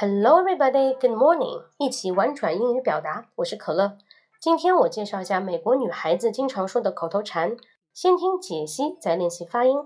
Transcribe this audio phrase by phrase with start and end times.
[0.00, 0.96] Hello, everybody.
[0.98, 1.62] Good morning.
[1.78, 3.96] 一起玩转英语表达，我是可乐。
[4.40, 7.56] 今天我介绍一下美国女孩子经常说的口头禅，
[7.92, 9.78] 先听解析，再练习发音。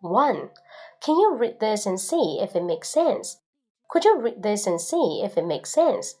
[0.00, 0.50] One,
[1.00, 3.38] can you read this and see if it makes sense?
[3.88, 6.12] Could you read this and see if it makes sense?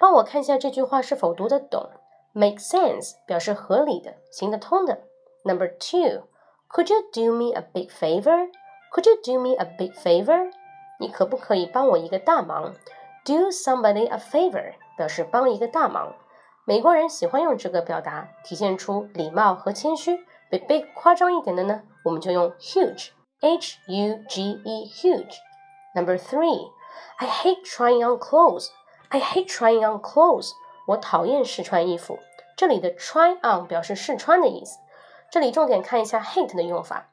[0.00, 1.90] 帮我看一下这句话是否读得懂。
[2.32, 5.02] Make sense 表示合理的、行得通的。
[5.44, 6.22] Number two,
[6.70, 8.48] could you do me a big favor?
[8.94, 10.50] Could you do me a big favor?
[10.98, 12.74] 你可不可以帮我一个大忙
[13.24, 16.14] ？Do somebody a favor 表示帮一个大忙。
[16.64, 20.26] 美国人喜欢用这个表达，体现出礼貌和谦虚。
[20.50, 25.36] 比 big 夸张一点的呢，我们就用 huge，h u g e huge。
[25.94, 26.70] Number three,
[27.18, 28.68] I hate trying on clothes.
[29.08, 30.50] I hate trying on clothes.
[30.86, 32.18] 我讨厌试穿衣服。
[32.56, 34.78] 这里的 try on 表示试穿的意思。
[35.30, 37.08] 这里重点看一下 hate 的用法。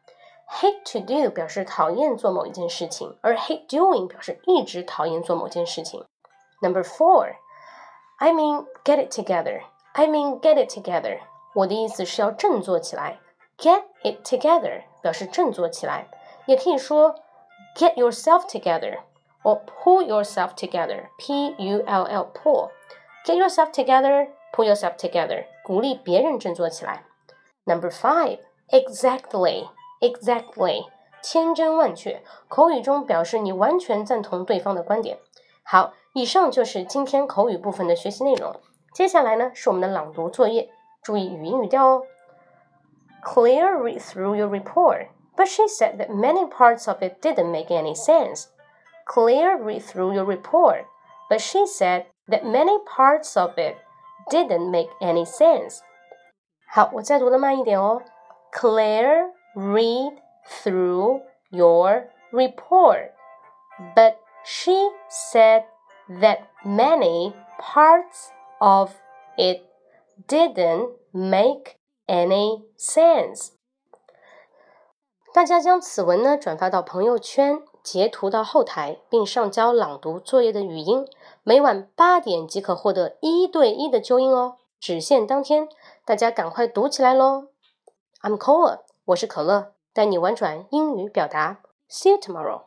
[0.48, 6.05] Hate to do 表示讨厌做某一件事情，而 hate doing 表示一直讨厌做某件事情。
[6.61, 7.37] Number four,
[8.19, 9.62] I mean get it together.
[9.93, 11.20] I mean get it together.
[11.55, 13.20] 我的意思是要振作起来。
[13.59, 16.09] Get it together 表示振作起来，
[16.47, 17.15] 也可以说
[17.77, 18.98] get yourself together
[19.43, 21.09] or pull yourself together.
[21.19, 22.70] P U L L pull.
[23.25, 24.29] Get yourself together.
[24.53, 25.45] Pull yourself together.
[25.62, 27.05] 鼓励别人振作起来。
[27.65, 29.69] Number five, exactly.
[30.06, 30.86] Exactly,
[31.23, 32.22] 千真万确。
[32.48, 35.17] 口语中表示你完全赞同对方的观点。
[35.64, 38.56] 好，以上就是今天口语部分的学习内容。
[38.94, 40.70] 接下来呢是我们的朗读作业，
[41.02, 42.03] 注意语音语调哦。
[43.23, 47.95] Claire read through your report, but she said that many parts of it didn't make any
[47.95, 48.45] sense.
[49.08, 50.86] Claire read through your report,
[51.30, 53.78] but she said that many parts of it
[54.30, 55.81] didn't make any sense
[59.55, 60.12] read
[60.62, 63.12] through your report.
[63.94, 65.65] But she said
[66.09, 68.93] that many parts of
[69.37, 69.62] it
[70.28, 73.53] didn't make any sense.
[75.33, 81.06] 大家将此文呢转发到朋友圈，截图到后台，并上交朗读作业的语音，
[81.44, 85.69] 每晚八点即可获得一对一的纠音哦，只限当天，
[86.05, 87.47] 大家赶快读起来喽！
[88.22, 88.81] I'm Cole。
[89.06, 91.62] 我是可乐，带你玩转英语表达。
[91.88, 92.64] See you tomorrow.